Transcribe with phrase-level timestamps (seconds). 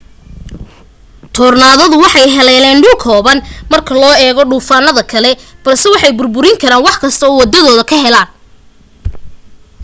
[1.35, 3.39] toornaadadu waxay haleelaan dhul kooban
[3.71, 5.31] marka loo eego duufaanada kale
[5.63, 8.29] balse waxay burburin karaan wax kasta oo waddadooda ka helaaan